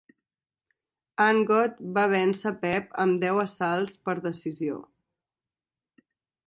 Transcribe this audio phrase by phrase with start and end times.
[1.25, 4.83] Angott va vèncer Pep amb deu assalts, per decisió.